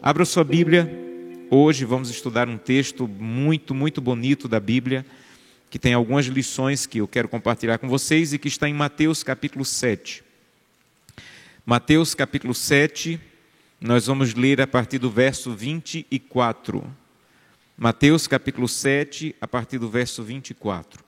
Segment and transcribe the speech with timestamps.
[0.00, 0.90] Abra sua Bíblia.
[1.50, 5.04] Hoje vamos estudar um texto muito, muito bonito da Bíblia,
[5.68, 9.22] que tem algumas lições que eu quero compartilhar com vocês e que está em Mateus
[9.22, 10.24] capítulo 7.
[11.66, 13.20] Mateus capítulo 7,
[13.80, 16.82] nós vamos ler a partir do verso 24.
[17.76, 21.07] Mateus capítulo 7, a partir do verso 24.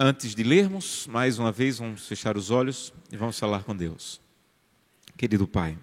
[0.00, 4.20] Antes de lermos, mais uma vez, vamos fechar os olhos e vamos falar com Deus.
[5.16, 5.76] Querido Pai,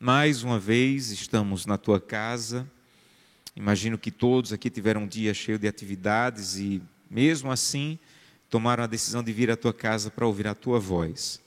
[0.00, 2.66] mais uma vez estamos na tua casa.
[3.54, 6.80] Imagino que todos aqui tiveram um dia cheio de atividades e,
[7.10, 7.98] mesmo assim,
[8.48, 11.42] tomaram a decisão de vir à tua casa para ouvir a tua voz.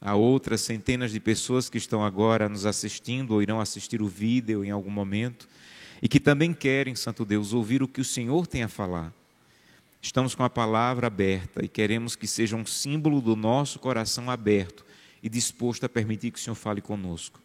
[0.00, 4.64] Há outras centenas de pessoas que estão agora nos assistindo ou irão assistir o vídeo
[4.64, 5.48] em algum momento
[6.00, 9.12] e que também querem, Santo Deus, ouvir o que o Senhor tem a falar.
[10.04, 14.84] Estamos com a palavra aberta e queremos que seja um símbolo do nosso coração aberto
[15.22, 17.40] e disposto a permitir que o Senhor fale conosco.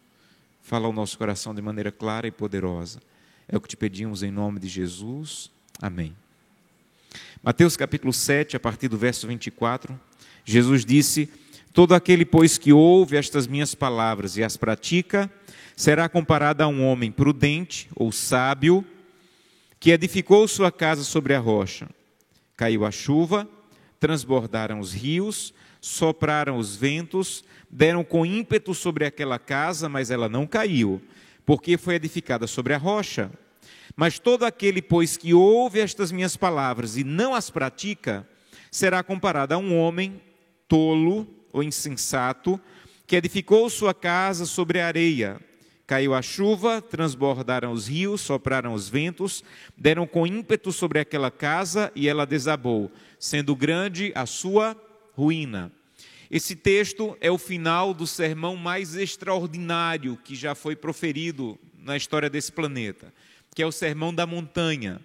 [0.60, 3.00] Fala ao nosso coração de maneira clara e poderosa.
[3.48, 5.50] É o que te pedimos em nome de Jesus.
[5.80, 6.14] Amém.
[7.42, 9.98] Mateus capítulo 7, a partir do verso 24,
[10.44, 11.32] Jesus disse:
[11.72, 15.32] Todo aquele, pois, que ouve estas minhas palavras e as pratica,
[15.74, 18.84] será comparado a um homem prudente ou sábio,
[19.80, 21.88] que edificou sua casa sobre a rocha.
[22.60, 23.48] Caiu a chuva,
[23.98, 30.46] transbordaram os rios, sopraram os ventos, deram com ímpeto sobre aquela casa, mas ela não
[30.46, 31.00] caiu,
[31.46, 33.30] porque foi edificada sobre a rocha.
[33.96, 38.28] Mas todo aquele, pois, que ouve estas minhas palavras e não as pratica,
[38.70, 40.20] será comparado a um homem
[40.68, 42.60] tolo ou insensato,
[43.06, 45.40] que edificou sua casa sobre a areia.
[45.90, 49.42] Caiu a chuva, transbordaram os rios, sopraram os ventos,
[49.76, 54.80] deram com ímpeto sobre aquela casa e ela desabou, sendo grande a sua
[55.16, 55.72] ruína.
[56.30, 62.30] Esse texto é o final do sermão mais extraordinário que já foi proferido na história
[62.30, 63.12] desse planeta,
[63.52, 65.00] que é o Sermão da Montanha.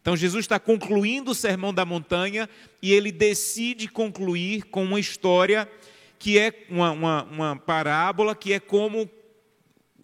[0.00, 2.48] Então, Jesus está concluindo o Sermão da Montanha
[2.80, 5.68] e ele decide concluir com uma história
[6.16, 9.10] que é uma, uma, uma parábola, que é como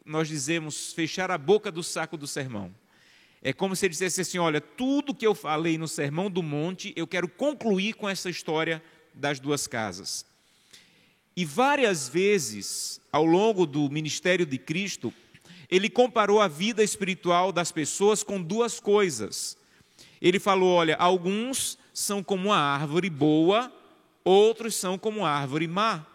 [0.04, 2.74] nós dizemos, fechar a boca do saco do sermão.
[3.42, 6.92] É como se ele dissesse assim: olha, tudo que eu falei no Sermão do Monte,
[6.96, 8.82] eu quero concluir com essa história
[9.12, 10.24] das duas casas.
[11.36, 15.12] E várias vezes, ao longo do ministério de Cristo,
[15.70, 19.58] ele comparou a vida espiritual das pessoas com duas coisas.
[20.22, 23.72] Ele falou: olha, alguns são como a árvore boa,
[24.24, 26.06] outros são como a árvore má.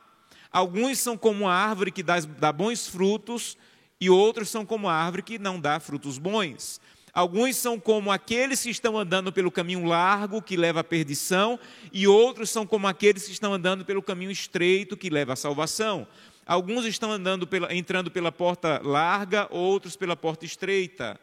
[0.51, 3.56] Alguns são como a árvore que dá, dá bons frutos,
[4.00, 6.80] e outros são como a árvore que não dá frutos bons.
[7.14, 11.60] Alguns são como aqueles que estão andando pelo caminho largo, que leva à perdição,
[11.92, 16.08] e outros são como aqueles que estão andando pelo caminho estreito, que leva à salvação.
[16.46, 21.20] Alguns estão andando pela, entrando pela porta larga, outros pela porta estreita.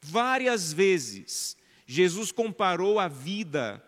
[0.00, 1.56] Várias vezes,
[1.86, 3.82] Jesus comparou a vida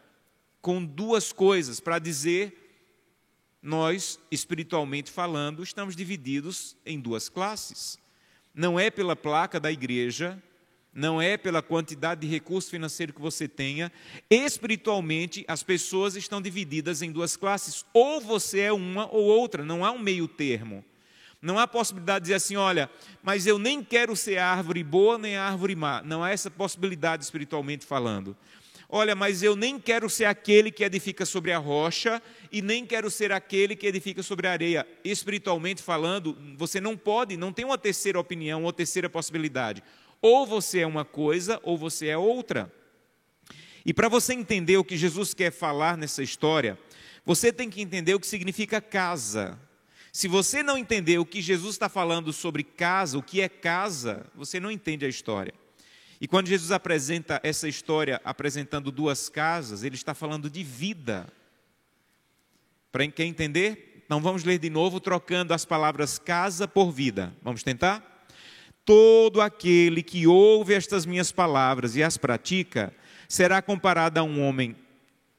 [0.61, 2.73] com duas coisas para dizer:
[3.61, 8.02] nós, espiritualmente falando, estamos divididos em duas classes.
[8.55, 10.41] Não é pela placa da igreja,
[10.95, 13.91] não é pela quantidade de recurso financeiro que você tenha.
[14.31, 17.85] Espiritualmente, as pessoas estão divididas em duas classes.
[17.95, 20.85] Ou você é uma ou outra, não há um meio termo.
[21.41, 22.89] Não há possibilidade de dizer assim, olha,
[23.23, 26.01] mas eu nem quero ser árvore boa nem árvore má.
[26.03, 28.37] Não há essa possibilidade espiritualmente falando.
[28.95, 32.21] Olha, mas eu nem quero ser aquele que edifica sobre a rocha
[32.53, 34.87] e nem quero ser aquele que edifica sobre a areia.
[35.03, 39.83] Espiritualmente falando, você não pode, não tem uma terceira opinião ou terceira possibilidade.
[40.21, 42.71] Ou você é uma coisa ou você é outra.
[43.83, 46.79] E para você entender o que Jesus quer falar nessa história,
[47.25, 49.59] você tem que entender o que significa casa.
[50.13, 54.27] Se você não entender o que Jesus está falando sobre casa, o que é casa,
[54.35, 55.62] você não entende a história.
[56.23, 61.27] E quando Jesus apresenta essa história, apresentando duas casas, ele está falando de vida.
[62.93, 64.05] Para quem entender?
[64.07, 67.35] Então vamos ler de novo, trocando as palavras casa por vida.
[67.43, 68.25] Vamos tentar?
[68.85, 72.95] Todo aquele que ouve estas minhas palavras e as pratica,
[73.29, 74.77] será comparado a um homem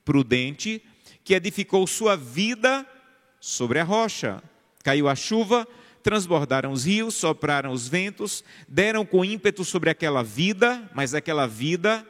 [0.03, 0.83] prudente
[1.23, 2.85] que edificou sua vida
[3.39, 4.43] sobre a rocha.
[4.83, 5.65] Caiu a chuva,
[6.03, 12.05] transbordaram os rios, sopraram os ventos, deram com ímpeto sobre aquela vida, mas aquela vida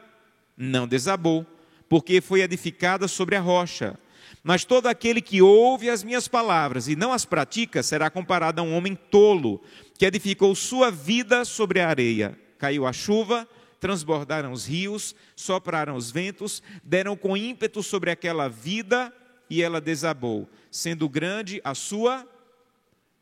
[0.58, 1.46] não desabou,
[1.88, 3.98] porque foi edificada sobre a rocha.
[4.44, 8.64] Mas todo aquele que ouve as minhas palavras e não as pratica será comparado a
[8.64, 9.62] um homem tolo,
[9.98, 12.38] que edificou sua vida sobre a areia.
[12.58, 13.48] Caiu a chuva,
[13.80, 19.14] transbordaram os rios, sopraram os ventos, deram com ímpeto sobre aquela vida
[19.50, 22.28] e ela desabou, sendo grande a sua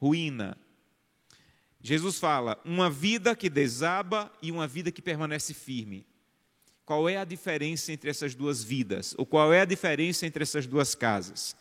[0.02, 0.58] ruína.
[1.80, 6.06] Jesus fala: uma vida que desaba e uma vida que permanece firme.
[6.84, 9.14] Qual é a diferença entre essas duas vidas?
[9.18, 11.56] Ou qual é a diferença entre essas duas casas?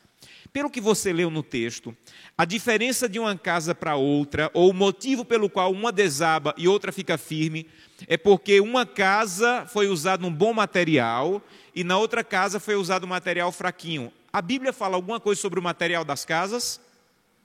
[0.53, 1.97] Pelo que você leu no texto,
[2.37, 6.67] a diferença de uma casa para outra, ou o motivo pelo qual uma desaba e
[6.67, 7.69] outra fica firme,
[8.09, 11.41] é porque uma casa foi usado um bom material
[11.75, 14.13] e na outra casa foi usado um material fraquinho.
[14.33, 16.81] A Bíblia fala alguma coisa sobre o material das casas?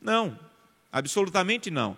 [0.01, 0.37] Não,
[0.95, 1.97] absolutamente não.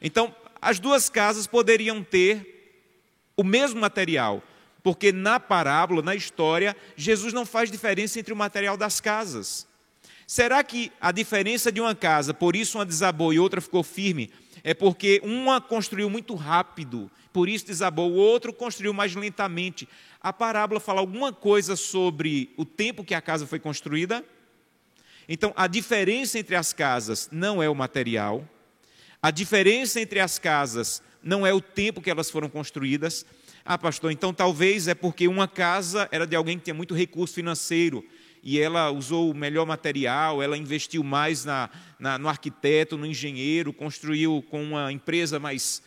[0.00, 2.88] Então, as duas casas poderiam ter
[3.36, 4.42] o mesmo material,
[4.82, 9.66] porque na parábola, na história, Jesus não faz diferença entre o material das casas.
[10.26, 14.30] Será que a diferença de uma casa, por isso uma desabou e outra ficou firme,
[14.64, 19.86] é porque uma construiu muito rápido, por isso desabou, o outro construiu mais lentamente?
[20.18, 24.24] A parábola fala alguma coisa sobre o tempo que a casa foi construída?
[25.32, 28.44] Então, a diferença entre as casas não é o material,
[29.22, 33.24] a diferença entre as casas não é o tempo que elas foram construídas.
[33.64, 37.34] Ah, pastor, então talvez é porque uma casa era de alguém que tinha muito recurso
[37.34, 38.04] financeiro
[38.42, 43.72] e ela usou o melhor material, ela investiu mais na, na, no arquiteto, no engenheiro,
[43.72, 45.80] construiu com uma empresa mais,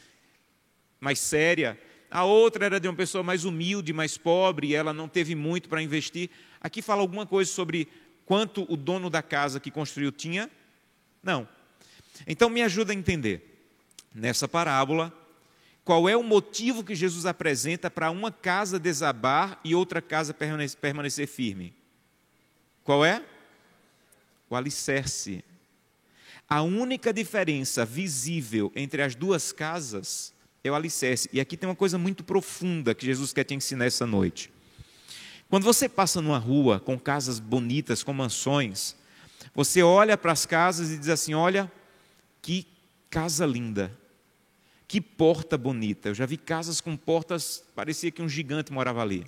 [1.02, 1.78] mais séria.
[2.10, 5.68] A outra era de uma pessoa mais humilde, mais pobre, e ela não teve muito
[5.68, 6.30] para investir.
[6.62, 7.90] Aqui fala alguma coisa sobre
[8.26, 10.50] quanto o dono da casa que construiu tinha?
[11.22, 11.48] Não.
[12.28, 13.68] Então me ajuda a entender,
[14.14, 15.12] nessa parábola,
[15.84, 21.28] qual é o motivo que Jesus apresenta para uma casa desabar e outra casa permanecer
[21.28, 21.74] firme?
[22.84, 23.24] Qual é?
[24.50, 25.44] O alicerce.
[26.48, 30.34] A única diferença visível entre as duas casas
[30.64, 31.30] é o alicerce.
[31.34, 34.53] E aqui tem uma coisa muito profunda que Jesus quer te ensinar essa noite.
[35.50, 38.96] Quando você passa numa rua com casas bonitas, com mansões,
[39.54, 41.72] você olha para as casas e diz assim: olha,
[42.42, 42.68] que
[43.10, 43.96] casa linda,
[44.88, 46.10] que porta bonita.
[46.10, 49.26] Eu já vi casas com portas, parecia que um gigante morava ali.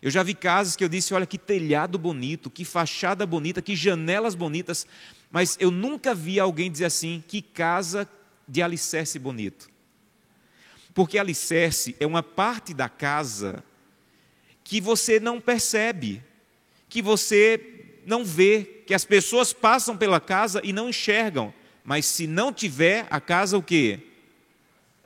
[0.00, 3.76] Eu já vi casas que eu disse: olha que telhado bonito, que fachada bonita, que
[3.76, 4.86] janelas bonitas,
[5.30, 8.08] mas eu nunca vi alguém dizer assim: que casa
[8.46, 9.68] de alicerce bonito.
[10.94, 13.62] Porque alicerce é uma parte da casa
[14.70, 16.22] que você não percebe,
[16.88, 21.52] que você não vê, que as pessoas passam pela casa e não enxergam.
[21.82, 23.98] Mas se não tiver, a casa o quê?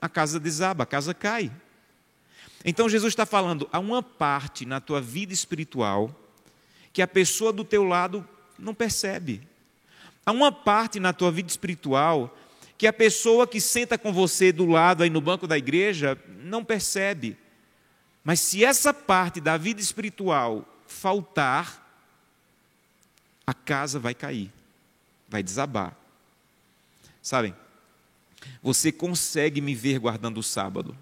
[0.03, 1.51] A casa desaba, a casa cai.
[2.63, 6.15] Então Jesus está falando, há uma parte na tua vida espiritual
[6.93, 8.23] que a pessoa do teu lado
[8.59, 9.41] não percebe.
[10.27, 12.37] Há uma parte na tua vida espiritual
[12.77, 16.63] que a pessoa que senta com você do lado aí no banco da igreja não
[16.63, 17.39] percebe.
[18.25, 21.83] Mas se essa parte da vida espiritual faltar,
[23.47, 24.51] a casa vai cair,
[25.29, 25.95] vai desabar.
[27.21, 27.55] Sabem,
[28.63, 30.97] você consegue me ver guardando o sábado.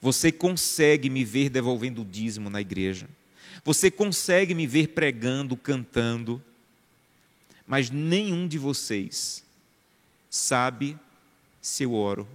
[0.00, 3.08] Você consegue me ver devolvendo o dízimo na igreja.
[3.64, 6.42] Você consegue me ver pregando, cantando.
[7.66, 9.44] Mas nenhum de vocês
[10.28, 10.98] sabe
[11.60, 12.26] se eu oro.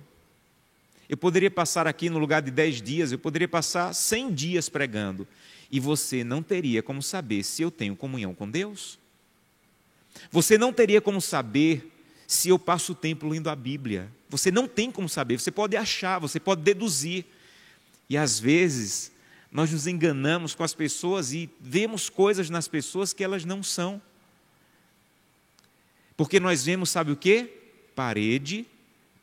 [1.07, 5.27] Eu poderia passar aqui no lugar de dez dias, eu poderia passar cem dias pregando.
[5.71, 8.97] E você não teria como saber se eu tenho comunhão com Deus.
[10.31, 11.91] Você não teria como saber
[12.27, 14.11] se eu passo o tempo lendo a Bíblia.
[14.29, 17.25] Você não tem como saber, você pode achar, você pode deduzir.
[18.09, 19.11] E às vezes
[19.51, 24.01] nós nos enganamos com as pessoas e vemos coisas nas pessoas que elas não são.
[26.17, 27.49] Porque nós vemos, sabe o que?
[27.95, 28.65] Parede,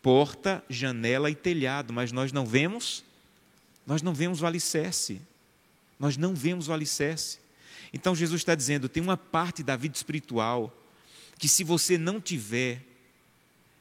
[0.02, 3.04] porta, janela e telhado, mas nós não vemos,
[3.86, 5.20] nós não vemos o alicerce.
[5.98, 7.38] Nós não vemos o alicerce.
[7.92, 10.76] Então Jesus está dizendo: tem uma parte da vida espiritual
[11.38, 12.82] que se você não tiver,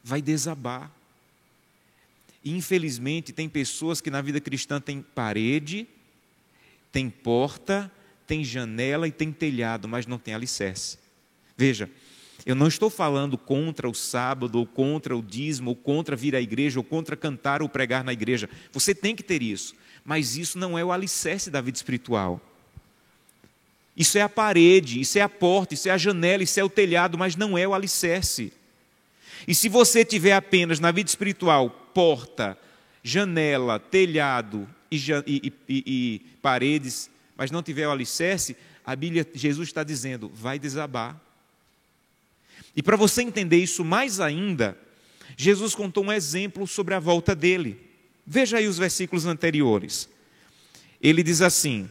[0.03, 0.91] vai desabar.
[2.43, 5.87] E, infelizmente, tem pessoas que na vida cristã tem parede,
[6.91, 7.91] tem porta,
[8.25, 10.97] tem janela e tem telhado, mas não tem alicerce.
[11.55, 11.89] Veja,
[12.45, 16.41] eu não estou falando contra o sábado, ou contra o dízimo, ou contra vir à
[16.41, 18.49] igreja, ou contra cantar ou pregar na igreja.
[18.71, 22.41] Você tem que ter isso, mas isso não é o alicerce da vida espiritual.
[23.95, 26.69] Isso é a parede, isso é a porta, isso é a janela, isso é o
[26.69, 28.51] telhado, mas não é o alicerce.
[29.47, 32.57] E se você tiver apenas na vida espiritual porta,
[33.03, 38.55] janela, telhado e, e, e, e paredes, mas não tiver o alicerce,
[38.85, 41.19] a Bíblia, Jesus está dizendo, vai desabar.
[42.75, 44.77] E para você entender isso mais ainda,
[45.37, 47.79] Jesus contou um exemplo sobre a volta dele.
[48.25, 50.09] Veja aí os versículos anteriores.
[51.01, 51.89] Ele diz assim,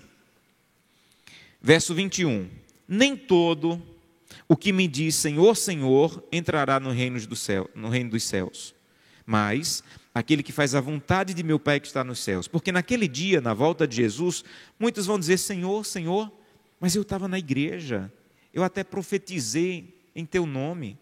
[1.60, 2.48] verso 21:
[2.88, 3.82] Nem todo
[4.48, 8.74] o que me diz Senhor, Senhor entrará no reino, do céu, no reino dos céus,
[9.26, 9.82] mas
[10.14, 12.48] aquele que faz a vontade de meu Pai que está nos céus.
[12.48, 14.44] Porque naquele dia, na volta de Jesus,
[14.78, 16.32] muitos vão dizer: Senhor, Senhor,
[16.80, 18.12] mas eu estava na igreja,
[18.52, 20.98] eu até profetizei em teu nome.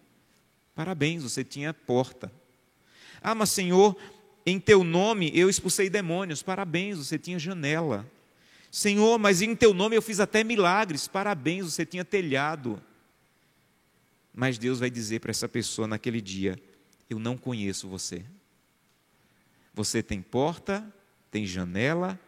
[0.75, 2.31] Parabéns, você tinha porta.
[3.21, 3.97] Ah, mas Senhor,
[4.45, 6.41] em teu nome eu expulsei demônios.
[6.41, 8.09] Parabéns, você tinha janela.
[8.71, 11.07] Senhor, mas em teu nome eu fiz até milagres.
[11.07, 12.81] Parabéns, você tinha telhado.
[14.33, 16.57] Mas Deus vai dizer para essa pessoa naquele dia:
[17.09, 18.23] Eu não conheço você.
[19.73, 20.85] Você tem porta,
[21.31, 22.19] tem janela.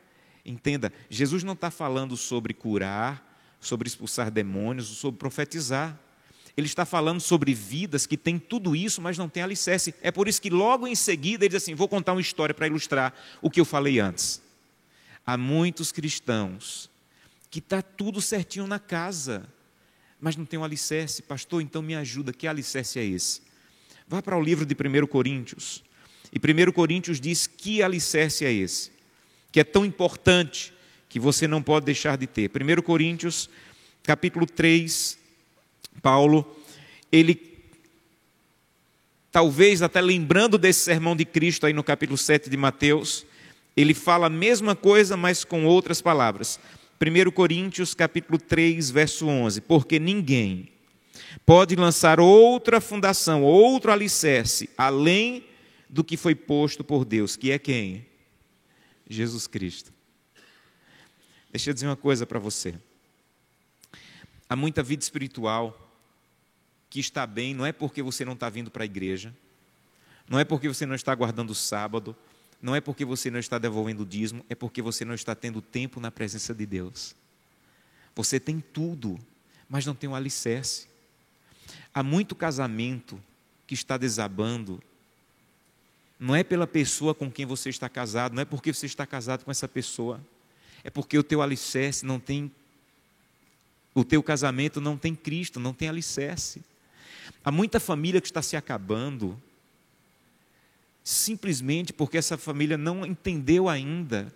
[0.44, 6.00] Entenda, Jesus não está falando sobre curar, sobre expulsar demônios, sobre profetizar.
[6.56, 9.94] Ele está falando sobre vidas que têm tudo isso, mas não têm alicerce.
[10.02, 12.68] É por isso que logo em seguida ele diz assim: vou contar uma história para
[12.68, 14.42] ilustrar o que eu falei antes.
[15.26, 16.90] Há muitos cristãos
[17.50, 19.48] que está tudo certinho na casa,
[20.20, 21.22] mas não tem um alicerce.
[21.22, 23.42] Pastor, então me ajuda, que alicerce é esse?
[24.08, 25.84] Vá para o livro de 1 Coríntios.
[26.34, 28.92] E 1 Coríntios diz que alicerce é esse,
[29.52, 30.74] que é tão importante
[31.08, 32.50] que você não pode deixar de ter.
[32.50, 33.50] 1 Coríntios,
[34.02, 35.18] capítulo 3,
[36.02, 36.46] Paulo,
[37.12, 37.52] ele
[39.32, 43.26] talvez até lembrando desse sermão de Cristo aí no capítulo 7 de Mateus,
[43.76, 46.60] ele fala a mesma coisa, mas com outras palavras.
[47.00, 50.70] 1 Coríntios capítulo 3, verso 11, porque ninguém
[51.46, 55.46] pode lançar outra fundação, outro alicerce, além
[55.90, 58.06] do que foi posto por Deus, que é quem?
[59.10, 59.92] Jesus Cristo.
[61.52, 62.76] Deixa eu dizer uma coisa para você.
[64.52, 65.90] Há muita vida espiritual
[66.90, 69.34] que está bem, não é porque você não está vindo para a igreja,
[70.28, 72.14] não é porque você não está guardando o sábado,
[72.62, 75.62] não é porque você não está devolvendo o dízimo, é porque você não está tendo
[75.62, 77.16] tempo na presença de Deus.
[78.14, 79.18] Você tem tudo,
[79.70, 80.90] mas não tem o um alicerce.
[81.94, 83.24] Há muito casamento
[83.66, 84.84] que está desabando,
[86.20, 89.46] não é pela pessoa com quem você está casado, não é porque você está casado
[89.46, 90.20] com essa pessoa,
[90.84, 92.52] é porque o teu alicerce não tem
[93.94, 96.62] o teu casamento não tem Cristo, não tem alicerce.
[97.44, 99.42] Há muita família que está se acabando,
[101.04, 104.34] simplesmente porque essa família não entendeu ainda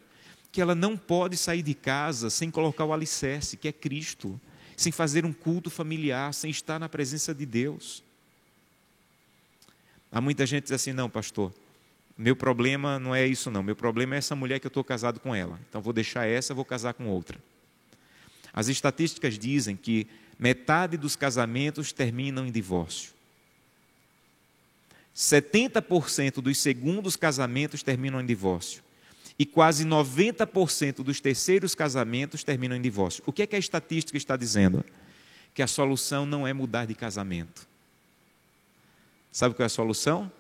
[0.51, 4.39] que ela não pode sair de casa sem colocar o alicerce, que é Cristo,
[4.75, 8.03] sem fazer um culto familiar, sem estar na presença de Deus.
[10.12, 11.53] Há muita gente que diz assim: não, pastor,
[12.17, 13.62] meu problema não é isso, não.
[13.62, 15.59] Meu problema é essa mulher que eu estou casado com ela.
[15.69, 17.38] Então vou deixar essa, vou casar com outra.
[18.55, 20.07] As estatísticas dizem que
[20.39, 23.13] metade dos casamentos terminam em divórcio.
[25.13, 28.81] 70% dos segundos casamentos terminam em divórcio.
[29.38, 33.21] E quase 90% dos terceiros casamentos terminam em divórcio.
[33.25, 34.85] O que é que a estatística está dizendo?
[35.53, 37.67] Que a solução não é mudar de casamento.
[39.33, 40.31] Sabe qual é a solução?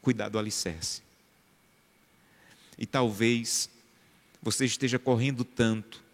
[0.00, 1.02] Cuidar do alicerce.
[2.78, 3.68] E talvez
[4.42, 6.05] você esteja correndo tanto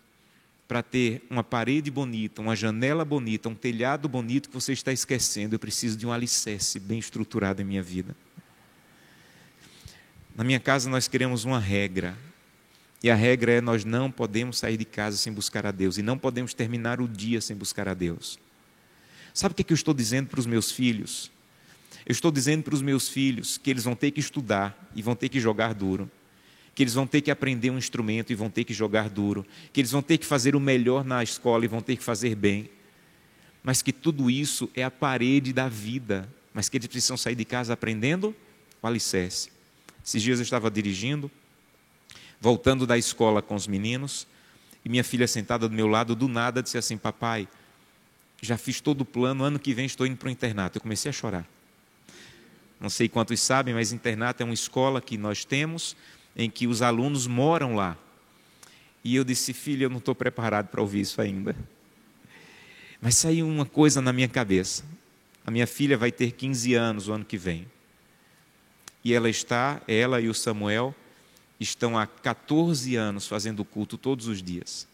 [0.66, 5.54] para ter uma parede bonita, uma janela bonita, um telhado bonito que você está esquecendo.
[5.54, 8.16] Eu preciso de um alicerce bem estruturado em minha vida.
[10.34, 12.16] Na minha casa nós queremos uma regra.
[13.02, 16.02] E a regra é nós não podemos sair de casa sem buscar a Deus e
[16.02, 18.38] não podemos terminar o dia sem buscar a Deus.
[19.34, 21.30] Sabe o que eu estou dizendo para os meus filhos?
[22.06, 25.14] Eu estou dizendo para os meus filhos que eles vão ter que estudar e vão
[25.14, 26.10] ter que jogar duro
[26.74, 29.80] que eles vão ter que aprender um instrumento e vão ter que jogar duro, que
[29.80, 32.70] eles vão ter que fazer o melhor na escola e vão ter que fazer bem,
[33.62, 37.44] mas que tudo isso é a parede da vida, mas que eles precisam sair de
[37.44, 38.34] casa aprendendo
[38.80, 39.50] o alicerce.
[40.04, 41.30] Esses dias eu estava dirigindo,
[42.40, 44.26] voltando da escola com os meninos,
[44.84, 47.46] e minha filha sentada do meu lado, do nada, disse assim: Papai,
[48.40, 50.78] já fiz todo o plano, ano que vem estou indo para o internato.
[50.78, 51.46] Eu comecei a chorar.
[52.80, 55.94] Não sei quantos sabem, mas internato é uma escola que nós temos
[56.36, 57.96] em que os alunos moram lá.
[59.04, 61.56] E eu disse, filha, eu não estou preparado para ouvir isso ainda.
[63.00, 64.84] Mas saiu uma coisa na minha cabeça.
[65.44, 67.66] A minha filha vai ter 15 anos o ano que vem.
[69.04, 70.94] E ela está, ela e o Samuel,
[71.58, 74.86] estão há 14 anos fazendo culto todos os dias.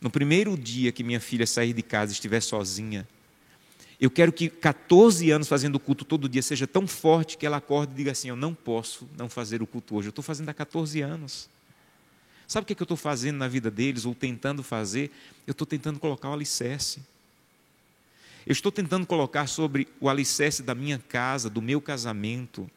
[0.00, 3.06] No primeiro dia que minha filha sair de casa e estiver sozinha,
[4.02, 7.58] eu quero que 14 anos fazendo o culto todo dia seja tão forte que ela
[7.58, 10.08] acorde e diga assim: Eu não posso não fazer o culto hoje.
[10.08, 11.48] Eu estou fazendo há 14 anos.
[12.48, 15.12] Sabe o que eu estou fazendo na vida deles, ou tentando fazer?
[15.46, 16.98] Eu estou tentando colocar o alicerce.
[18.44, 22.68] Eu estou tentando colocar sobre o alicerce da minha casa, do meu casamento,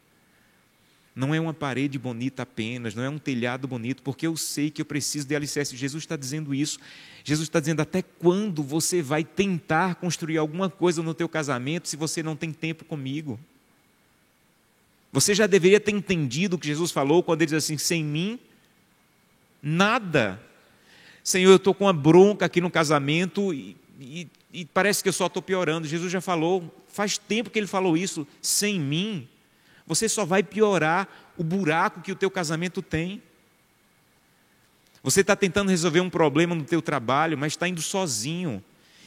[1.16, 4.82] não é uma parede bonita apenas, não é um telhado bonito, porque eu sei que
[4.82, 5.74] eu preciso de alicerce.
[5.74, 6.78] Jesus está dizendo isso.
[7.24, 11.96] Jesus está dizendo até quando você vai tentar construir alguma coisa no teu casamento se
[11.96, 13.40] você não tem tempo comigo?
[15.10, 18.38] Você já deveria ter entendido o que Jesus falou quando ele diz assim: sem mim,
[19.62, 20.38] nada.
[21.24, 25.14] Senhor, eu estou com uma bronca aqui no casamento e, e, e parece que eu
[25.14, 25.88] só estou piorando.
[25.88, 29.26] Jesus já falou, faz tempo que ele falou isso, sem mim,
[29.86, 33.22] você só vai piorar o buraco que o teu casamento tem.
[35.02, 38.62] Você está tentando resolver um problema no teu trabalho, mas está indo sozinho.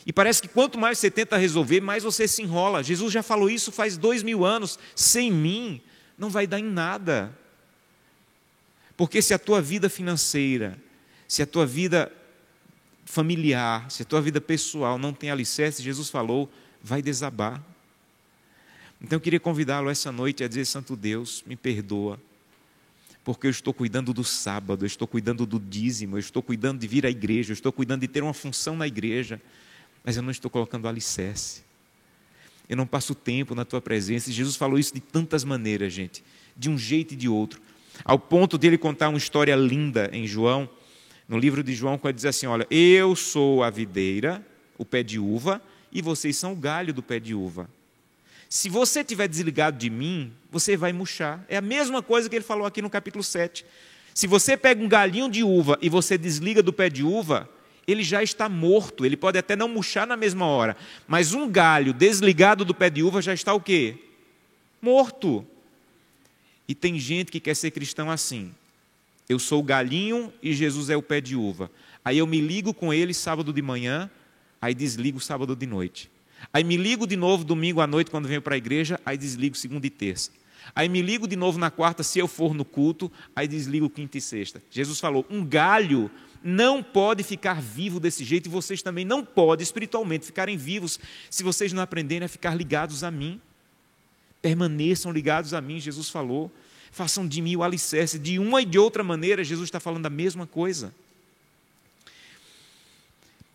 [0.05, 2.81] E parece que quanto mais você tenta resolver, mais você se enrola.
[2.81, 4.79] Jesus já falou isso faz dois mil anos.
[4.95, 5.81] Sem mim,
[6.17, 7.37] não vai dar em nada.
[8.95, 10.77] Porque se a tua vida financeira,
[11.27, 12.11] se a tua vida
[13.05, 16.49] familiar, se a tua vida pessoal não tem alicerce, Jesus falou,
[16.81, 17.63] vai desabar.
[19.01, 22.19] Então eu queria convidá-lo essa noite a dizer: Santo Deus, me perdoa,
[23.23, 26.87] porque eu estou cuidando do sábado, eu estou cuidando do dízimo, eu estou cuidando de
[26.87, 29.41] vir à igreja, eu estou cuidando de ter uma função na igreja,
[30.03, 31.63] mas eu não estou colocando alicerce.
[32.67, 34.29] Eu não passo tempo na tua presença.
[34.29, 36.23] E Jesus falou isso de tantas maneiras, gente,
[36.55, 37.59] de um jeito e de outro,
[38.05, 40.69] ao ponto dele contar uma história linda em João,
[41.27, 44.45] no livro de João, quando ele diz assim: Olha, eu sou a videira,
[44.77, 47.69] o pé de uva, e vocês são o galho do pé de uva.
[48.49, 51.45] Se você estiver desligado de mim, você vai murchar.
[51.47, 53.63] É a mesma coisa que ele falou aqui no capítulo 7.
[54.11, 57.47] Se você pega um galinho de uva e você desliga do pé de uva,
[57.87, 59.05] ele já está morto.
[59.05, 60.75] Ele pode até não murchar na mesma hora,
[61.07, 63.97] mas um galho desligado do pé de uva já está o quê?
[64.81, 65.45] Morto.
[66.67, 68.51] E tem gente que quer ser cristão assim.
[69.27, 71.69] Eu sou o galinho e Jesus é o pé de uva.
[72.03, 74.09] Aí eu me ligo com ele sábado de manhã,
[74.59, 76.09] aí desligo sábado de noite.
[76.53, 79.55] Aí me ligo de novo domingo à noite quando venho para a igreja, aí desligo
[79.55, 80.31] segunda e terça.
[80.75, 84.17] Aí me ligo de novo na quarta se eu for no culto, aí desligo quinta
[84.17, 84.61] e sexta.
[84.69, 86.09] Jesus falou: um galho
[86.43, 90.99] não pode ficar vivo desse jeito e vocês também não podem espiritualmente ficarem vivos
[91.29, 93.41] se vocês não aprenderem a ficar ligados a mim.
[94.41, 96.51] Permaneçam ligados a mim, Jesus falou.
[96.91, 98.17] Façam de mim o alicerce.
[98.17, 100.93] De uma e de outra maneira, Jesus está falando a mesma coisa.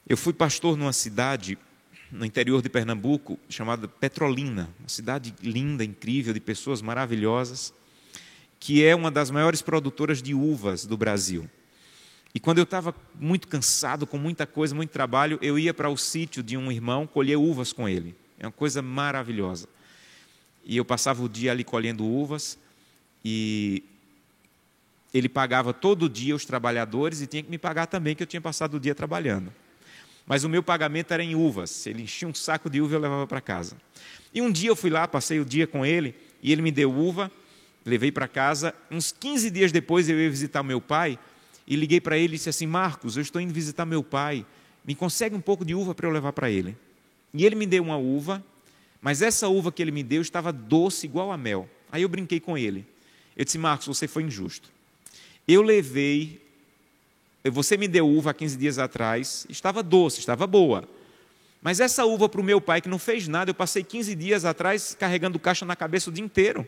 [0.06, 1.58] Eu fui pastor numa cidade
[2.14, 7.74] no interior de Pernambuco, chamada Petrolina, uma cidade linda, incrível, de pessoas maravilhosas,
[8.60, 11.50] que é uma das maiores produtoras de uvas do Brasil.
[12.32, 15.96] E quando eu estava muito cansado, com muita coisa, muito trabalho, eu ia para o
[15.96, 18.14] sítio de um irmão colher uvas com ele.
[18.38, 19.68] É uma coisa maravilhosa.
[20.64, 22.56] E eu passava o dia ali colhendo uvas
[23.24, 23.82] e
[25.12, 28.40] ele pagava todo dia os trabalhadores e tinha que me pagar também, que eu tinha
[28.40, 29.52] passado o dia trabalhando
[30.26, 31.86] mas o meu pagamento era em uvas.
[31.86, 33.76] Ele enchia um saco de uva e eu levava para casa.
[34.32, 36.92] E um dia eu fui lá, passei o dia com ele, e ele me deu
[36.92, 37.30] uva,
[37.84, 38.74] levei para casa.
[38.90, 41.18] Uns 15 dias depois eu ia visitar meu pai,
[41.66, 44.44] e liguei para ele e disse assim: Marcos, eu estou indo visitar meu pai,
[44.84, 46.76] me consegue um pouco de uva para eu levar para ele.
[47.32, 48.44] E ele me deu uma uva,
[49.00, 51.68] mas essa uva que ele me deu estava doce igual a mel.
[51.90, 52.86] Aí eu brinquei com ele.
[53.36, 54.70] Eu disse: Marcos, você foi injusto.
[55.46, 56.40] Eu levei
[57.50, 60.88] você me deu uva há 15 dias atrás, estava doce, estava boa.
[61.60, 64.44] Mas essa uva para o meu pai, que não fez nada, eu passei 15 dias
[64.44, 66.66] atrás carregando caixa na cabeça o dia inteiro.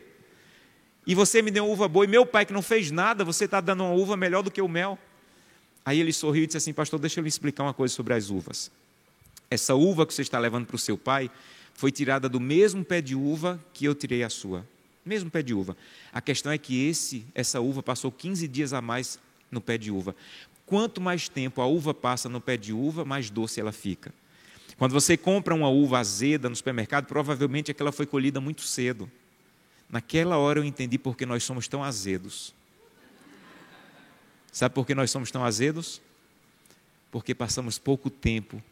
[1.06, 3.44] E você me deu uma uva boa, e meu pai, que não fez nada, você
[3.44, 4.98] está dando uma uva melhor do que o mel.
[5.84, 8.28] Aí ele sorriu e disse assim: Pastor, deixa eu lhe explicar uma coisa sobre as
[8.28, 8.70] uvas.
[9.48, 11.30] Essa uva que você está levando para o seu pai
[11.74, 14.66] foi tirada do mesmo pé de uva que eu tirei a sua.
[15.04, 15.76] Mesmo pé de uva.
[16.12, 19.92] A questão é que esse, essa uva passou 15 dias a mais no pé de
[19.92, 20.16] uva.
[20.66, 24.12] Quanto mais tempo a uva passa no pé de uva, mais doce ela fica.
[24.76, 29.10] Quando você compra uma uva azeda no supermercado, provavelmente aquela foi colhida muito cedo.
[29.88, 32.52] Naquela hora eu entendi por que nós somos tão azedos.
[34.50, 36.00] Sabe por que nós somos tão azedos?
[37.10, 38.62] Porque passamos pouco tempo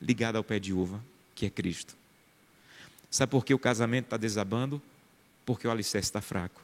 [0.00, 1.02] ligado ao pé de uva,
[1.34, 1.96] que é Cristo.
[3.10, 4.80] Sabe por que o casamento está desabando?
[5.44, 6.62] Porque o alicerce está fraco.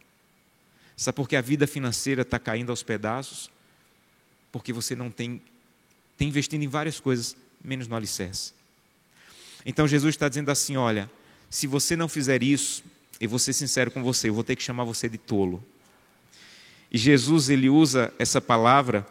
[0.96, 3.50] Sabe por que a vida financeira está caindo aos pedaços?
[4.52, 5.40] Porque você não tem,
[6.16, 7.34] tem investido em várias coisas,
[7.64, 8.52] menos no alicerce.
[9.64, 11.10] Então Jesus está dizendo assim: olha,
[11.48, 12.84] se você não fizer isso,
[13.18, 15.64] eu vou ser sincero com você, eu vou ter que chamar você de tolo.
[16.90, 19.06] E Jesus ele usa essa palavra,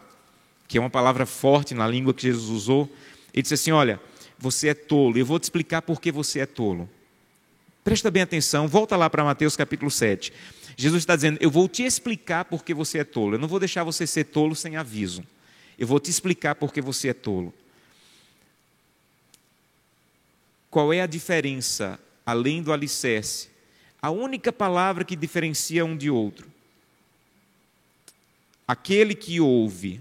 [0.68, 2.90] que é uma palavra forte na língua que Jesus usou.
[3.34, 4.00] Ele disse assim: olha,
[4.38, 5.18] você é tolo.
[5.18, 6.90] Eu vou te explicar por que você é tolo.
[7.84, 10.32] Presta bem atenção, volta lá para Mateus capítulo 7.
[10.78, 13.36] Jesus está dizendo: Eu vou te explicar por que você é tolo.
[13.36, 15.24] Eu não vou deixar você ser tolo sem aviso.
[15.78, 17.54] Eu vou te explicar por que você é tolo.
[20.70, 23.50] Qual é a diferença, além do alicerce?
[24.02, 26.52] A única palavra que diferencia um de outro
[28.72, 30.00] Aquele que ouve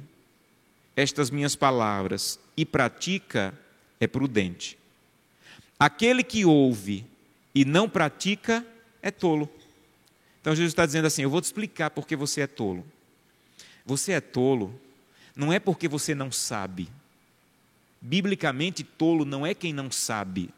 [0.95, 3.53] estas minhas palavras e pratica
[3.99, 4.79] é prudente.
[5.77, 7.05] Aquele que ouve
[7.53, 8.65] e não pratica
[9.03, 9.51] é tolo.
[10.41, 12.85] Então Jesus está dizendo assim: Eu vou te explicar porque você é tolo.
[13.85, 14.79] Você é tolo
[15.41, 16.89] não é porque você não sabe.
[18.01, 20.51] Biblicamente, tolo não é quem não sabe.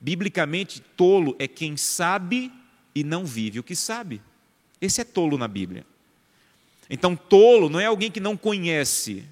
[0.00, 2.52] Biblicamente, tolo é quem sabe
[2.94, 4.20] e não vive o que sabe.
[4.80, 5.86] Esse é tolo na Bíblia.
[6.90, 9.24] Então, tolo não é alguém que não conhece.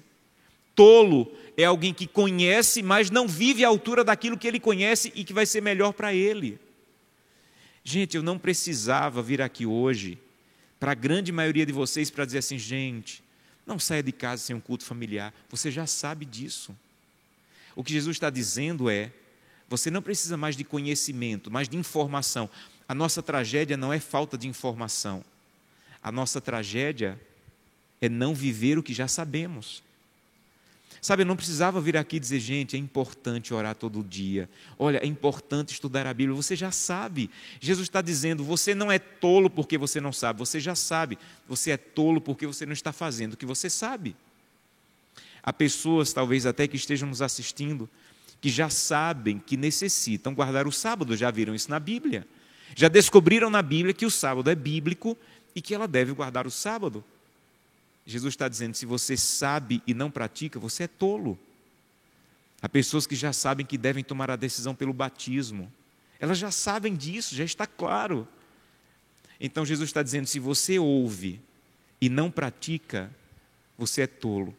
[0.73, 5.23] Tolo é alguém que conhece, mas não vive à altura daquilo que ele conhece e
[5.23, 6.59] que vai ser melhor para ele.
[7.83, 10.17] Gente, eu não precisava vir aqui hoje,
[10.79, 13.23] para a grande maioria de vocês, para dizer assim: gente,
[13.65, 15.33] não saia de casa sem um culto familiar.
[15.49, 16.75] Você já sabe disso.
[17.75, 19.11] O que Jesus está dizendo é:
[19.67, 22.49] você não precisa mais de conhecimento, mais de informação.
[22.87, 25.23] A nossa tragédia não é falta de informação.
[26.01, 27.19] A nossa tragédia
[28.01, 29.81] é não viver o que já sabemos.
[31.03, 34.49] Sabe, eu não precisava vir aqui dizer, gente, é importante orar todo dia.
[34.79, 36.33] Olha, é importante estudar a Bíblia.
[36.33, 37.29] Você já sabe.
[37.59, 40.39] Jesus está dizendo, você não é tolo porque você não sabe.
[40.39, 41.19] Você já sabe.
[41.45, 44.15] Você é tolo porque você não está fazendo o que você sabe.
[45.43, 47.89] Há pessoas, talvez até que estejam nos assistindo,
[48.39, 52.25] que já sabem que necessitam guardar o sábado, já viram isso na Bíblia.
[52.77, 55.17] Já descobriram na Bíblia que o sábado é bíblico
[55.53, 57.03] e que ela deve guardar o sábado.
[58.05, 61.37] Jesus está dizendo: se você sabe e não pratica, você é tolo.
[62.61, 65.71] Há pessoas que já sabem que devem tomar a decisão pelo batismo.
[66.19, 68.27] Elas já sabem disso, já está claro.
[69.39, 71.41] Então Jesus está dizendo: se você ouve
[71.99, 73.13] e não pratica,
[73.77, 74.55] você é tolo,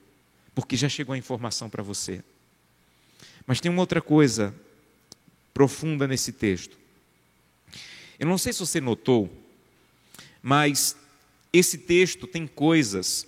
[0.55, 2.23] porque já chegou a informação para você.
[3.47, 4.55] Mas tem uma outra coisa
[5.53, 6.77] profunda nesse texto.
[8.19, 9.31] Eu não sei se você notou,
[10.43, 10.97] mas
[11.53, 13.27] esse texto tem coisas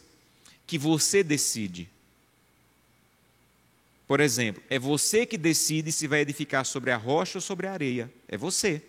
[0.67, 1.89] que você decide.
[4.07, 7.73] Por exemplo, é você que decide se vai edificar sobre a rocha ou sobre a
[7.73, 8.13] areia.
[8.29, 8.83] É você.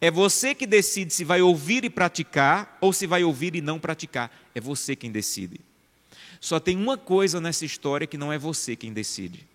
[0.00, 3.78] É você que decide se vai ouvir e praticar ou se vai ouvir e não
[3.78, 4.30] praticar.
[4.54, 5.60] É você quem decide.
[6.40, 9.46] Só tem uma coisa nessa história que não é você quem decide.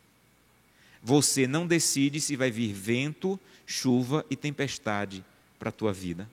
[1.03, 5.23] Você não decide se vai vir vento, chuva e tempestade
[5.57, 6.29] para a tua vida.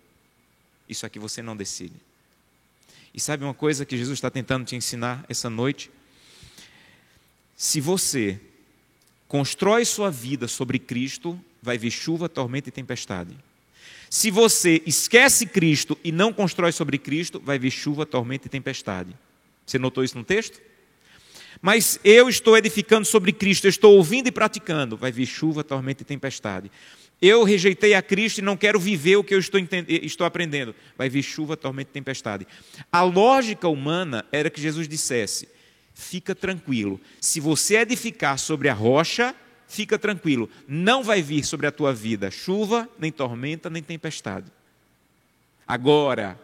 [0.88, 1.94] Isso aqui você não decide.
[3.18, 5.90] E sabe uma coisa que Jesus está tentando te ensinar essa noite?
[7.57, 8.40] Se você
[9.26, 13.37] constrói sua vida sobre Cristo, vai vir chuva, tormenta e tempestade.
[14.09, 19.12] Se você esquece Cristo e não constrói sobre Cristo, vai vir chuva, tormenta e tempestade.
[19.66, 20.61] Você notou isso no texto?
[21.61, 26.04] Mas eu estou edificando sobre Cristo, eu estou ouvindo e praticando, vai vir chuva, tormenta
[26.04, 26.70] e tempestade.
[27.20, 30.74] Eu rejeitei a Cristo e não quero viver o que eu estou, estou aprendendo.
[30.96, 32.46] Vai vir chuva, tormenta e tempestade.
[32.92, 35.48] A lógica humana era que Jesus dissesse:
[35.92, 37.00] fica tranquilo.
[37.20, 39.35] Se você edificar sobre a rocha,
[39.66, 40.48] fica tranquilo.
[40.68, 44.46] Não vai vir sobre a tua vida chuva, nem tormenta, nem tempestade.
[45.66, 46.40] Agora,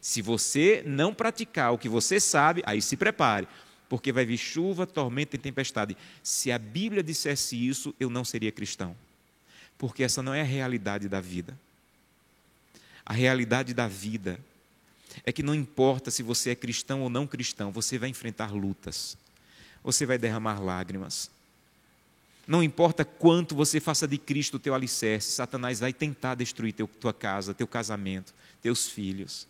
[0.00, 3.46] se você não praticar o que você sabe, aí se prepare,
[3.86, 5.94] porque vai vir chuva, tormenta e tempestade.
[6.22, 8.96] Se a Bíblia dissesse isso, eu não seria cristão
[9.78, 11.58] porque essa não é a realidade da vida.
[13.04, 14.38] A realidade da vida
[15.24, 19.16] é que não importa se você é cristão ou não cristão, você vai enfrentar lutas,
[19.82, 21.30] você vai derramar lágrimas.
[22.46, 26.86] Não importa quanto você faça de Cristo o teu alicerce, Satanás vai tentar destruir teu,
[26.86, 29.46] tua casa, teu casamento, teus filhos.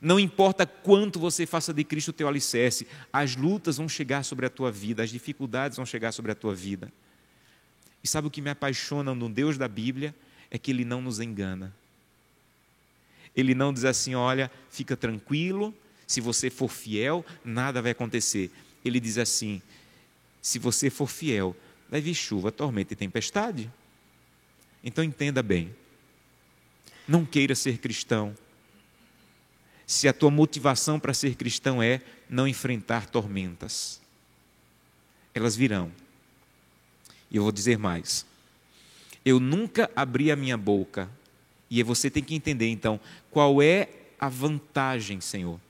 [0.00, 4.46] Não importa quanto você faça de Cristo o teu alicerce, as lutas vão chegar sobre
[4.46, 6.92] a tua vida, as dificuldades vão chegar sobre a tua vida.
[8.06, 10.14] E sabe o que me apaixona no Deus da Bíblia?
[10.48, 11.74] É que ele não nos engana.
[13.34, 15.74] Ele não diz assim: olha, fica tranquilo,
[16.06, 18.52] se você for fiel, nada vai acontecer.
[18.84, 19.60] Ele diz assim:
[20.40, 21.56] se você for fiel,
[21.90, 23.68] vai vir chuva, tormenta e tempestade.
[24.84, 25.74] Então entenda bem.
[27.08, 28.36] Não queira ser cristão.
[29.84, 34.00] Se a tua motivação para ser cristão é não enfrentar tormentas,
[35.34, 35.90] elas virão.
[37.30, 38.24] E eu vou dizer mais.
[39.24, 41.08] Eu nunca abri a minha boca.
[41.68, 45.60] E você tem que entender, então, qual é a vantagem, Senhor.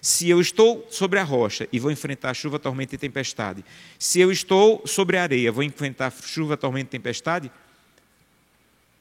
[0.00, 3.64] Se eu estou sobre a rocha e vou enfrentar chuva, tormenta e tempestade,
[3.98, 7.50] se eu estou sobre a areia, vou enfrentar chuva, tormenta e tempestade,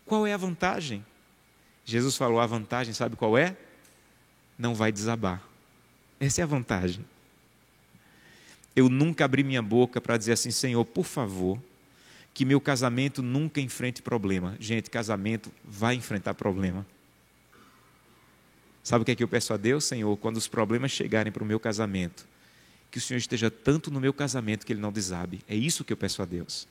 [0.05, 1.05] qual é a vantagem?
[1.83, 3.57] Jesus falou: a vantagem, sabe qual é?
[4.57, 5.41] Não vai desabar.
[6.19, 7.05] Essa é a vantagem.
[8.75, 11.59] Eu nunca abri minha boca para dizer assim, Senhor, por favor,
[12.34, 14.56] que meu casamento nunca enfrente problema.
[14.60, 16.86] Gente, casamento vai enfrentar problema.
[18.84, 20.17] Sabe o que é que eu peço a Deus, Senhor?
[20.17, 22.28] Quando os problemas chegarem para o meu casamento,
[22.91, 25.41] que o Senhor esteja tanto no meu casamento que ele não desabe.
[25.48, 26.67] É isso que eu peço a Deus.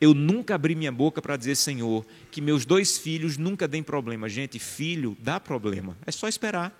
[0.00, 4.28] Eu nunca abri minha boca para dizer, Senhor, que meus dois filhos nunca deem problema.
[4.28, 5.96] Gente, filho dá problema.
[6.04, 6.72] É só esperar.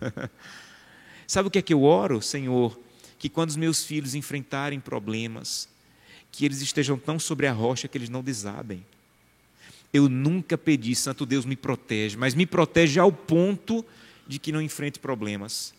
[1.26, 2.78] Sabe o que é que eu oro, Senhor?
[3.18, 5.68] Que quando os meus filhos enfrentarem problemas,
[6.30, 8.84] que eles estejam tão sobre a rocha que eles não desabem.
[9.92, 13.84] Eu nunca pedi, Santo Deus, me protege, mas me protege ao ponto
[14.26, 15.74] de que não enfrente problemas.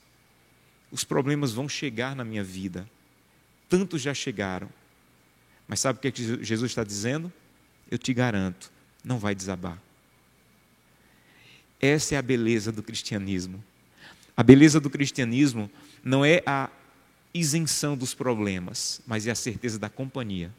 [0.91, 2.89] Os problemas vão chegar na minha vida,
[3.69, 4.69] tantos já chegaram.
[5.67, 7.31] Mas sabe o que Jesus está dizendo?
[7.89, 8.69] Eu te garanto,
[9.03, 9.81] não vai desabar.
[11.79, 13.63] Essa é a beleza do cristianismo.
[14.35, 15.71] A beleza do cristianismo
[16.03, 16.69] não é a
[17.33, 20.51] isenção dos problemas, mas é a certeza da companhia.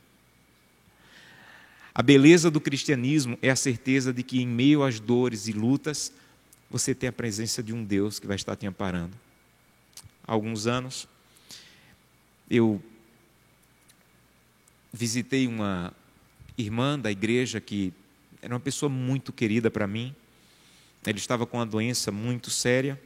[1.94, 6.12] A beleza do cristianismo é a certeza de que, em meio às dores e lutas,
[6.70, 9.14] você tem a presença de um Deus que vai estar te amparando.
[10.26, 11.06] Há alguns anos,
[12.48, 12.82] eu
[14.90, 15.92] visitei uma
[16.56, 17.92] irmã da igreja que
[18.40, 20.14] era uma pessoa muito querida para mim.
[21.06, 23.00] Ele estava com uma doença muito séria.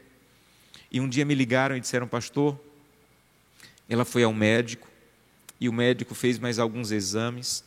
[0.90, 2.58] E um dia me ligaram e disseram, pastor,
[3.88, 4.88] ela foi ao médico
[5.60, 7.64] e o médico fez mais alguns exames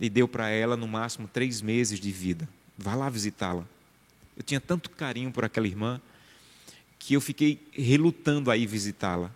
[0.00, 2.48] e deu para ela no máximo três meses de vida.
[2.76, 3.66] Vá lá visitá-la.
[4.36, 6.00] Eu tinha tanto carinho por aquela irmã
[6.98, 9.34] que eu fiquei relutando a ir visitá-la.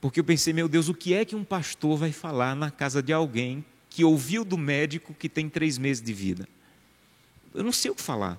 [0.00, 3.02] Porque eu pensei, meu Deus, o que é que um pastor vai falar na casa
[3.02, 6.48] de alguém que ouviu do médico que tem três meses de vida?
[7.54, 8.38] Eu não sei o que falar.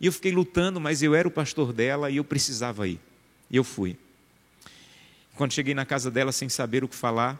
[0.00, 3.00] E eu fiquei lutando, mas eu era o pastor dela e eu precisava ir.
[3.50, 3.96] E eu fui.
[5.36, 7.38] Quando cheguei na casa dela sem saber o que falar,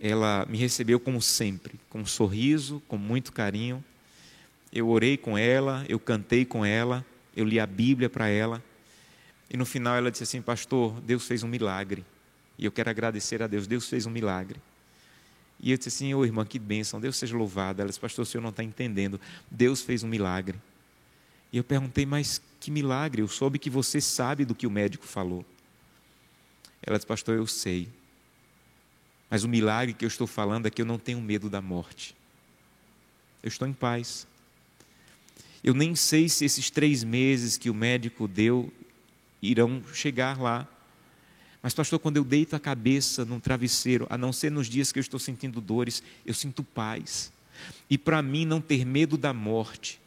[0.00, 3.84] ela me recebeu como sempre, com um sorriso, com muito carinho.
[4.72, 7.04] Eu orei com ela, eu cantei com ela,
[7.36, 8.62] eu li a Bíblia para ela.
[9.50, 12.04] E no final ela disse assim: Pastor, Deus fez um milagre.
[12.56, 14.60] E eu quero agradecer a Deus, Deus fez um milagre.
[15.60, 17.80] E eu disse assim: Ô oh, irmã, que bênção, Deus seja louvado.
[17.80, 19.20] Ela disse: Pastor, o senhor não está entendendo.
[19.50, 20.56] Deus fez um milagre.
[21.52, 23.20] E eu perguntei: Mas que milagre?
[23.20, 25.44] Eu soube que você sabe do que o médico falou.
[26.82, 27.88] Ela disse, pastor, eu sei.
[29.30, 32.14] Mas o milagre que eu estou falando é que eu não tenho medo da morte.
[33.42, 34.26] Eu estou em paz.
[35.62, 38.72] Eu nem sei se esses três meses que o médico deu
[39.42, 40.66] irão chegar lá.
[41.62, 44.98] Mas, pastor, quando eu deito a cabeça num travesseiro, a não ser nos dias que
[44.98, 47.32] eu estou sentindo dores, eu sinto paz.
[47.90, 50.00] E para mim, não ter medo da morte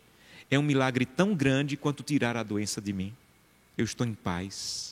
[0.49, 3.13] é um milagre tão grande quanto tirar a doença de mim.
[3.77, 4.90] Eu estou em paz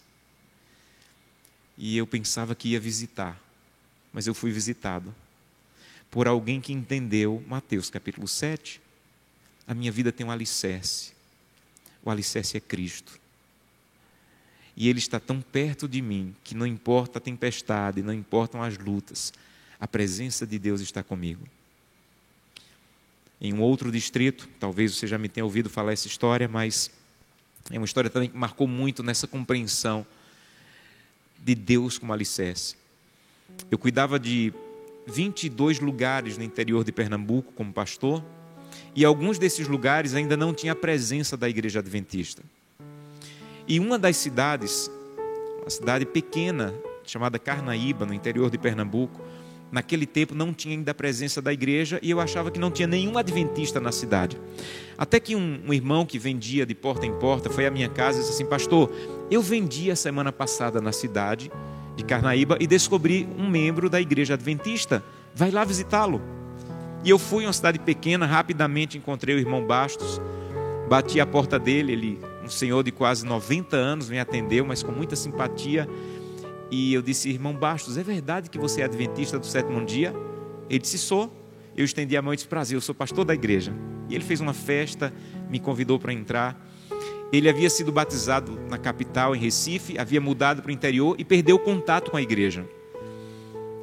[1.80, 3.42] e eu pensava que ia visitar,
[4.12, 5.16] mas eu fui visitado
[6.12, 8.82] por alguém que entendeu Mateus capítulo 7.
[9.66, 11.14] A minha vida tem um alicerce.
[12.04, 13.18] O alicerce é Cristo.
[14.76, 18.78] E Ele está tão perto de mim que não importa a tempestade, não importam as
[18.78, 19.32] lutas,
[19.80, 21.48] a presença de Deus está comigo.
[23.40, 26.92] Em um outro distrito, talvez você já me tenha ouvido falar essa história, mas
[27.72, 30.06] é uma história também que marcou muito nessa compreensão
[31.44, 32.76] de Deus como alicerce.
[33.70, 34.54] Eu cuidava de
[35.08, 38.24] 22 lugares no interior de Pernambuco como pastor,
[38.96, 42.44] e alguns desses lugares ainda não tinha a presença da igreja adventista.
[43.68, 44.90] E uma das cidades,
[45.62, 46.74] uma cidade pequena,
[47.04, 49.22] chamada Carnaíba, no interior de Pernambuco,
[49.72, 52.88] naquele tempo não tinha ainda a presença da igreja e eu achava que não tinha
[52.88, 54.40] nenhum adventista na cidade.
[54.98, 58.18] Até que um, um, irmão que vendia de porta em porta foi à minha casa
[58.18, 58.92] e disse assim: Pastor,
[59.30, 61.52] eu vendi a semana passada na cidade
[61.96, 65.04] de Carnaíba e descobri um membro da igreja adventista.
[65.36, 66.22] Vai lá visitá-lo.
[67.04, 70.20] E eu fui em uma cidade pequena, rapidamente encontrei o irmão Bastos,
[70.90, 74.92] bati a porta dele, ele, um senhor de quase 90 anos, me atendeu, mas com
[74.92, 75.88] muita simpatia
[76.72, 80.14] e eu disse, irmão Bastos, é verdade que você é adventista do sétimo dia?
[80.70, 81.36] Ele disse, sou.
[81.76, 83.74] Eu estendi a mão e disse, prazer, eu sou pastor da igreja.
[84.08, 85.14] E ele fez uma festa,
[85.50, 86.60] me convidou para entrar.
[87.32, 91.58] Ele havia sido batizado na capital, em Recife, havia mudado para o interior e perdeu
[91.58, 92.66] o contato com a igreja.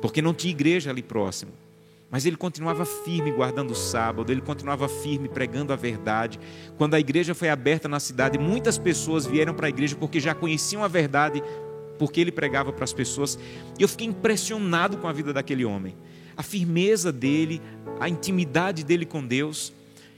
[0.03, 1.53] Porque não tinha igreja ali próximo.
[2.11, 6.39] Mas ele continuava firme guardando o sábado, ele continuava firme pregando a verdade.
[6.79, 10.35] Quando a igreja foi aberta na cidade, muitas pessoas vieram para a igreja porque já
[10.35, 11.43] conheciam a verdade
[11.99, 13.39] porque ele pregava para as pessoas.
[13.79, 15.95] E eu fiquei impressionado com a vida daquele homem,
[16.37, 17.61] a firmeza dele,
[17.99, 19.73] a intimidade dele com Deus.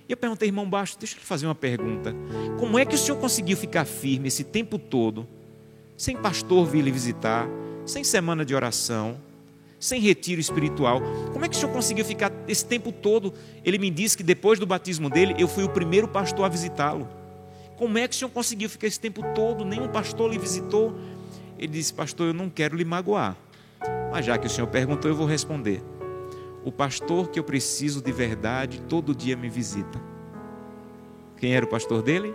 [0.09, 2.15] E eu perguntei, irmão Baixo, deixa eu lhe fazer uma pergunta.
[2.59, 5.29] Como é que o senhor conseguiu ficar firme esse tempo todo,
[5.97, 7.47] sem pastor vir lhe visitar,
[7.85, 9.21] sem semana de oração,
[9.79, 11.03] sem retiro espiritual?
[11.31, 13.35] Como é que o senhor conseguiu ficar esse tempo todo?
[13.63, 17.07] Ele me disse que depois do batismo dele, eu fui o primeiro pastor a visitá-lo.
[17.77, 19.63] Como é que o senhor conseguiu ficar esse tempo todo?
[19.63, 20.99] Nenhum pastor lhe visitou.
[21.59, 23.37] Ele disse: Pastor, eu não quero lhe magoar.
[24.11, 25.83] Mas já que o senhor perguntou, eu vou responder.
[26.69, 29.99] O pastor que eu preciso de verdade todo dia me visita.
[31.39, 32.35] Quem era o pastor dele?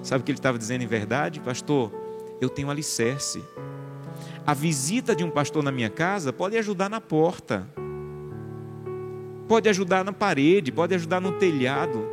[0.00, 1.40] Sabe o que ele estava dizendo em verdade?
[1.40, 1.90] Pastor,
[2.40, 3.42] eu tenho alicerce.
[4.46, 7.66] A visita de um pastor na minha casa pode ajudar na porta,
[9.48, 12.08] pode ajudar na parede, pode ajudar no telhado,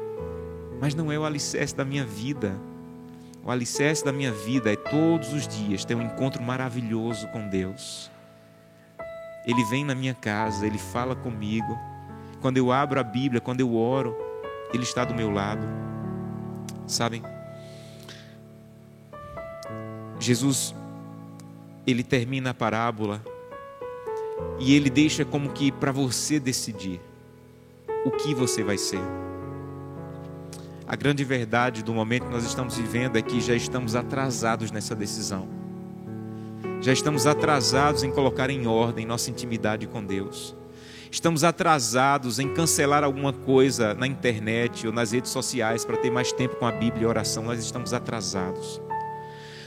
[0.82, 2.60] mas não é o alicerce da minha vida.
[3.44, 8.10] O alicerce da minha vida é todos os dias ter um encontro maravilhoso com Deus.
[9.48, 11.80] Ele vem na minha casa, ele fala comigo.
[12.42, 14.16] Quando eu abro a Bíblia, quando eu oro,
[14.74, 15.66] ele está do meu lado.
[16.86, 17.24] Sabem?
[20.20, 20.76] Jesus
[21.86, 23.24] ele termina a parábola
[24.60, 27.00] e ele deixa como que para você decidir
[28.04, 29.00] o que você vai ser.
[30.86, 34.96] A grande verdade do momento que nós estamos vivendo é que já estamos atrasados nessa
[34.96, 35.57] decisão.
[36.80, 40.56] Já estamos atrasados em colocar em ordem nossa intimidade com Deus.
[41.10, 46.32] Estamos atrasados em cancelar alguma coisa na internet ou nas redes sociais para ter mais
[46.32, 47.44] tempo com a Bíblia e oração.
[47.44, 48.80] Nós estamos atrasados.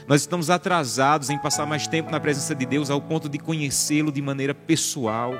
[0.07, 4.11] Nós estamos atrasados em passar mais tempo na presença de Deus ao ponto de conhecê-lo
[4.11, 5.33] de maneira pessoal.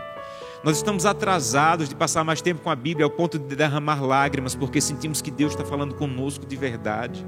[0.63, 4.55] Nós estamos atrasados de passar mais tempo com a Bíblia ao ponto de derramar lágrimas
[4.55, 7.25] porque sentimos que Deus está falando conosco de verdade.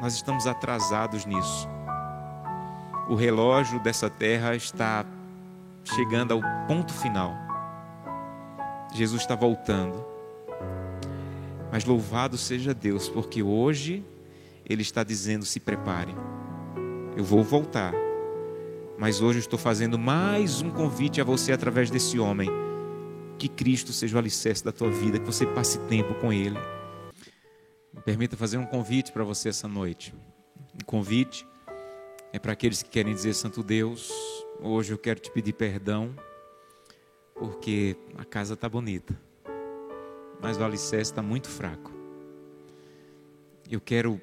[0.00, 1.71] Nós estamos atrasados nisso.
[3.08, 5.04] O relógio dessa terra está
[5.84, 7.34] chegando ao ponto final.
[8.94, 10.04] Jesus está voltando.
[11.70, 14.04] Mas louvado seja Deus, porque hoje
[14.68, 16.14] ele está dizendo: se prepare,
[17.16, 17.92] eu vou voltar.
[18.98, 22.48] Mas hoje eu estou fazendo mais um convite a você através desse homem.
[23.38, 26.58] Que Cristo seja o alicerce da tua vida, que você passe tempo com Ele.
[27.92, 30.14] Me permita fazer um convite para você essa noite.
[30.74, 31.44] Um convite
[32.32, 34.10] é para aqueles que querem dizer: Santo Deus,
[34.60, 36.14] hoje eu quero te pedir perdão,
[37.34, 39.18] porque a casa está bonita,
[40.40, 41.92] mas o alicerce está muito fraco.
[43.70, 44.20] Eu quero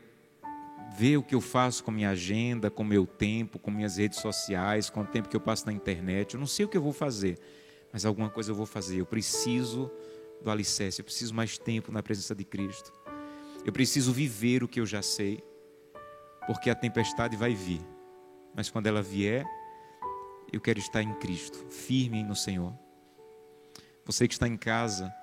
[0.97, 4.89] ver o que eu faço com minha agenda, com meu tempo, com minhas redes sociais,
[4.89, 6.33] com o tempo que eu passo na internet.
[6.33, 7.37] Eu não sei o que eu vou fazer,
[7.93, 8.99] mas alguma coisa eu vou fazer.
[8.99, 9.89] Eu preciso
[10.41, 12.91] do alicerce, eu preciso mais tempo na presença de Cristo.
[13.65, 15.43] Eu preciso viver o que eu já sei,
[16.47, 17.81] porque a tempestade vai vir,
[18.55, 19.45] mas quando ela vier,
[20.51, 22.73] eu quero estar em Cristo, firme no Senhor.
[24.05, 25.13] Você que está em casa,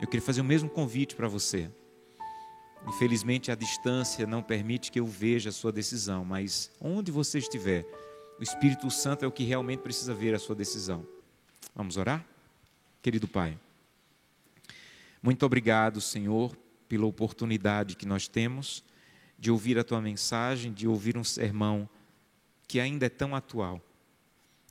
[0.00, 1.70] eu queria fazer o mesmo convite para você.
[2.88, 7.86] Infelizmente, a distância não permite que eu veja a sua decisão, mas onde você estiver,
[8.38, 11.06] o Espírito Santo é o que realmente precisa ver a sua decisão.
[11.74, 12.26] Vamos orar?
[13.00, 13.56] Querido Pai,
[15.22, 16.56] muito obrigado, Senhor,
[16.88, 18.84] pela oportunidade que nós temos
[19.38, 21.88] de ouvir a tua mensagem, de ouvir um sermão
[22.72, 23.82] que ainda é tão atual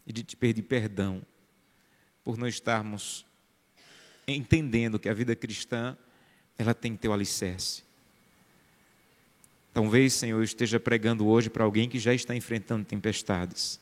[0.08, 1.22] e de te pedir perdão
[2.24, 3.24] por não estarmos
[4.28, 5.96] entendendo que a vida cristã
[6.58, 7.84] ela tem teu alicerce.
[9.72, 13.80] Talvez, Senhor, eu esteja pregando hoje para alguém que já está enfrentando tempestades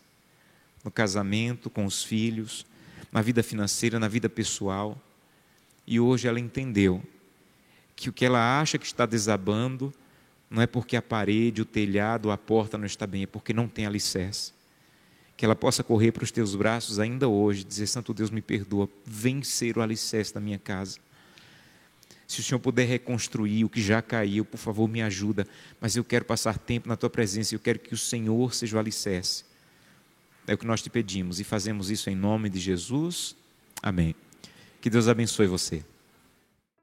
[0.84, 2.66] no casamento, com os filhos,
[3.14, 5.02] na vida financeira, na vida pessoal.
[5.88, 7.02] E hoje ela entendeu
[7.96, 9.94] que o que ela acha que está desabando
[10.50, 13.68] não é porque a parede, o telhado, a porta não está bem, é porque não
[13.68, 14.52] tem alicerce.
[15.38, 18.90] Que ela possa correr para os teus braços ainda hoje, dizer: Santo Deus, me perdoa,
[19.06, 20.98] vencer o alicerce da minha casa.
[22.28, 25.48] Se o Senhor puder reconstruir o que já caiu, por favor, me ajuda.
[25.80, 27.56] Mas eu quero passar tempo na tua presença.
[27.56, 29.46] Eu quero que o Senhor seja o alicerce.
[30.46, 33.36] É o que nós te pedimos e fazemos isso em nome de Jesus.
[33.82, 34.16] Amém.
[34.82, 35.84] Que Deus abençoe você.